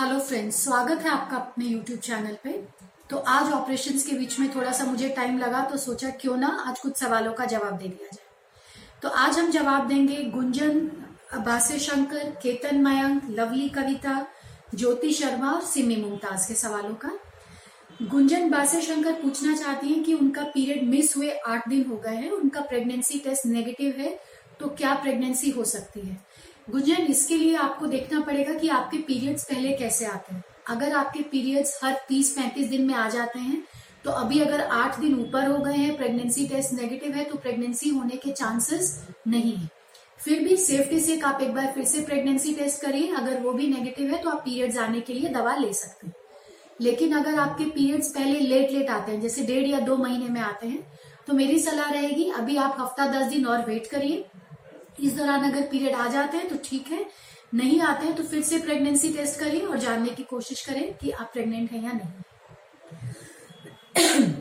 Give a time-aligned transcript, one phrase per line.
[0.00, 2.52] Hello friends स्वागत है आपका अपने यूट्यूब चैनल पे।
[3.10, 6.48] तो आज ऑपरेशंस के बीच में थोड़ा सा मुझे टाइम लगा तो सोचा क्यों ना
[6.68, 8.26] आज कुछ सवालों का जवाब दे दिया जाए।
[9.02, 10.80] तो आज हम जवाब देंगे गुंजन
[11.36, 14.26] बासे शंकर, केतन मयंक, लवली कविता,
[14.74, 17.10] ज्योति शर्मा और सिमी मुमताज़ के सवालों का।
[18.02, 22.14] गुंजन बासे शंकर पूछना चाहती हैं कि उनका पीरियड मिस हुए आठ दिन हो गए
[22.14, 24.18] हैं, उनका प्रेगनेंसी टेस्ट नेगेटिव है
[24.60, 26.16] तो क्या प्रेगनेंसी हो सकती है?
[26.68, 31.22] गुंजन, इसके लिए आपको देखना पड़ेगा कि आपके पीरियड्स पहले कैसे आते हैं। अगर आपके
[31.24, 33.62] पीरियड्स हर 30-35 दिन में आ जाते हैं
[34.04, 37.88] तो अभी अगर आठ दिन ऊपर हो गए हैं प्रेगनेंसी टेस्ट नेगेटिव है तो प्रेगनेंसी
[37.90, 38.92] होने के चांसेस
[39.28, 39.68] नहीं है।
[40.20, 43.66] फिर भी सेफ्टी से आप एक बार फिर से प्रेगनेंसी टेस्ट करिए। अगर वो भी
[43.68, 46.14] नेगेटिव है तो आप पीरियड्स आने के लिए दवा ले सकते हैं।
[46.80, 50.40] लेकिन अगर आपके पीरियड्स पहले लेट लेट आते हैं, जैसे डेढ़ या दो महीने में
[50.42, 50.86] आते हैं
[51.26, 54.24] तो मेरी सलाह रहेगी, अभी आप हफ़्ता दस दिन और वेट करिए।
[55.02, 57.04] इस दौरान अगर पीरियड आ जाते हैं तो ठीक है,
[57.54, 61.10] नहीं आते हैं तो फिर से प्रेगनेंसी टेस्ट करें और जानने की कोशिश करें कि
[61.10, 62.22] आप प्रेग्नेंट हैं या नहीं।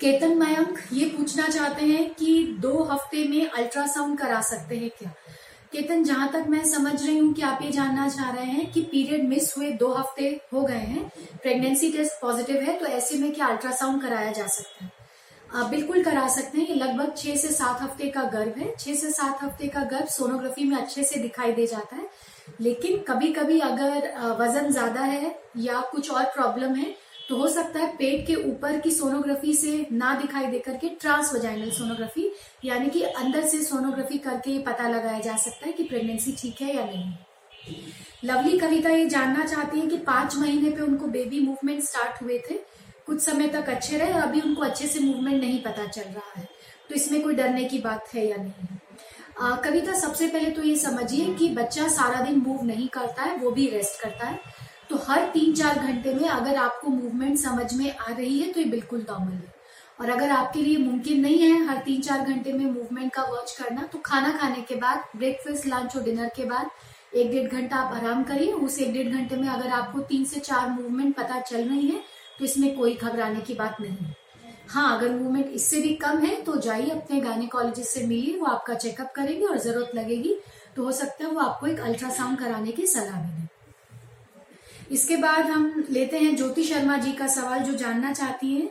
[0.00, 5.12] केतन मयंक ये पूछना चाहते हैं कि दो हफ़्ते में अल्ट्रासाउंड करा सकते हैं क्या?
[5.72, 8.80] केतन, जहाँ तक मैं समझ रही हूँ कि आप ये जानना चाह रहे हैं कि
[8.82, 11.08] पीरियड मिस हुए दो हफ़्ते हो गए हैं,
[11.42, 14.90] प्रेगनेंसी टेस्ट पॉजिटिव है तो ऐसे में क्या अल्ट्रासाउंड कराया जा सकता है?
[15.50, 19.10] बिल्कुल करा सकते हैं। ये लगभग छह से सात हफ़्ते का गर्भ है। छह से
[19.10, 22.08] सात हफ़्ते का गर्भ सोनोग्राफी में अच्छे से दिखाई दे जाता है।
[22.60, 26.94] लेकिन कभी कभी अगर वज़न ज़्यादा है या कुछ और प्रॉब्लम है
[27.28, 31.32] तो हो सकता है पेट के ऊपर की सोनोग्राफी से ना दिखाई दे करके ट्रांस
[31.34, 32.30] वजाइनल सोनोग्राफी,
[32.64, 36.76] यानी कि अंदर से सोनोग्राफी करके पता लगाया जा सकता है कि प्रेगनेंसी ठीक है
[36.76, 37.12] या नहीं।
[38.24, 42.38] लवली कविता ये जानना चाहती है कि पाँच महीने पे उनको बेबी मूवमेंट स्टार्ट हुए
[42.40, 42.58] थे।
[43.08, 46.48] कुछ समय तक अच्छे रहे, अभी उनको अच्छे से मूवमेंट नहीं पता चल रहा है।
[46.88, 48.52] तो इसमें कोई डरने की बात है या नहीं?
[48.62, 53.36] है कविता, सबसे पहले तो ये समझिए कि बच्चा सारा दिन मूव नहीं करता है,
[53.36, 54.38] वो भी रेस्ट करता है।
[54.90, 58.60] तो हर तीन चार घंटे में अगर आपको मूवमेंट समझ में आ रही है तो
[58.60, 59.56] ये बिल्कुल नॉर्मल है।
[60.00, 63.56] और अगर आपके लिए मुमकिन नहीं है हर तीन चार घंटे में मूवमेंट का वॉच
[63.58, 66.70] करना तो खाना खाने के बाद ब्रेकफास्ट लंच और डिनर के बाद
[67.14, 70.40] एक डेढ़ घंटा आप आराम करिए। उस एक डेढ़ घंटे में अगर आपको तीन से
[70.40, 72.02] चार मूवमेंट पता चल रही है
[72.38, 74.16] तो इसमें कोई घबराने की बात नहीं। है
[74.68, 78.74] हाँ अगर मूवमेंट इससे भी कम है तो जाइए अपने गायनेकोलॉजिस्ट से मिलिए, वो आपका
[78.74, 80.34] चेकअप करेंगे और ज़रूरत लगेगी
[80.76, 83.46] तो हो सकता है वो आपको एक अल्ट्रासाउंड कराने की सलाह भी दें।
[84.90, 88.68] इसके बाद हम लेते हैं ज्योति शर्मा जी का सवाल, जो जानना चाहती है।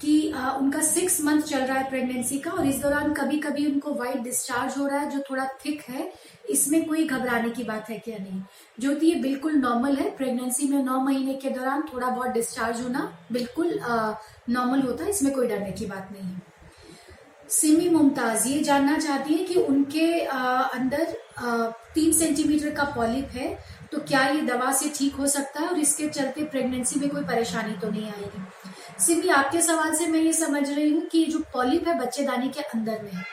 [0.00, 3.66] कि आ, उनका सिक्स मंथ चल रहा है प्रेगनेंसी का और इस दौरान कभी कभी
[3.66, 6.12] उनको वाइट डिस्चार्ज हो रहा है जो थोड़ा थिक है
[6.50, 8.42] इसमें कोई घबराने की बात है क्या नहीं?
[8.80, 13.10] ज्योति ये बिल्कुल नॉर्मल है प्रेगनेंसी में नौ महीने के दौरान थोड़ा बहुत डिस्चार्ज होना
[13.32, 13.78] बिल्कुल
[14.50, 16.48] नॉर्मल होता है इसमें कोई डरने की बात नहीं है।
[17.50, 23.30] सिमी मुमताज़ ये जानना चाहती है कि उनके आ, अंदर आ, तीन सेंटीमीटर का पॉलिप
[23.32, 23.58] है
[23.92, 27.22] तो क्या ये दवा से ठीक हो सकता है और इसके चलते प्रेगनेंसी में कोई
[27.24, 28.42] परेशानी तो नहीं आएगी?
[29.00, 32.60] सिमी, आपके सवाल से मैं ये समझ रही हूँ कि जो पॉलिप है बच्चेदानी के
[32.62, 33.24] अंदर में है।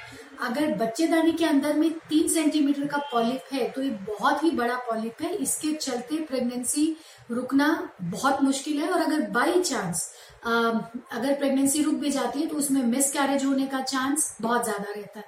[0.41, 4.75] अगर बच्चेदानी के अंदर में तीन सेंटीमीटर का पॉलिप है तो ये बहुत ही बड़ा
[4.88, 6.95] पॉलिप है। इसके चलते प्रेगनेंसी
[7.31, 7.67] रुकना
[8.03, 10.11] बहुत मुश्किल है और अगर बाई चांस
[10.45, 14.91] अगर प्रेगनेंसी रुक भी जाती है तो उसमें मिस कैरेज होने का चांस बहुत ज़्यादा
[14.91, 15.25] रहता है।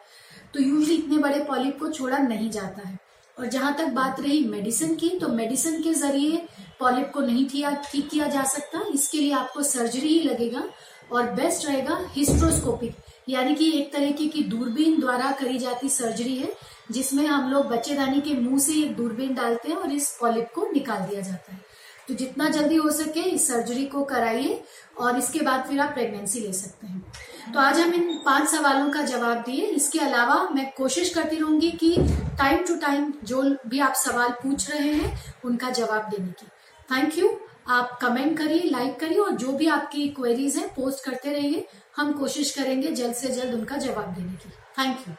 [0.54, 2.98] तो यूजली इतने बड़े पॉलिप को छोड़ा नहीं जाता है।
[3.40, 6.42] और जहाँ तक बात रही मेडिसिन की तो मेडिसिन के ज़रिए
[6.80, 7.46] पॉलिप को नहीं
[7.84, 10.64] ठीक किया जा सकता। इसके लिए आपको सर्जरी ही लगेगा
[11.12, 12.96] और बेस्ट रहेगा हिस्ट्रोस्कोपिक
[13.30, 16.54] यानी कि एक तरीके की दूरबीन द्वारा करी जाती सर्जरी है,
[16.92, 20.70] जिसमें हम लोग बच्चेदानी के मुँह से एक दूरबीन डालते हैं और इस पॉलिप को
[20.74, 21.60] निकाल दिया जाता है।
[22.08, 24.62] तो जितना जल्दी हो सके इस सर्जरी को कराइए
[25.00, 27.12] और इसके बाद फिर आप प्रेगनेंसी ले सकते हैं।
[27.54, 31.70] तो आज हम इन पाँच सवालों का जवाब दिए। इसके अलावा मैं कोशिश करती रहूँगी
[31.74, 31.96] कि
[32.40, 35.12] टाइम टू टाइम जो भी आप सवाल पूछ रहे हैं,
[35.46, 36.48] उनका जवाब देने की।
[36.92, 37.30] थैंक यू
[37.68, 41.66] आप कमेंट करिए लाइक करिए और जो भी आपकी क्वेरीज हैं पोस्ट करते रहिए।
[41.98, 44.50] हम कोशिश करेंगे जल्द से जल्द उनका जवाब देने की।
[44.80, 45.14] Thank you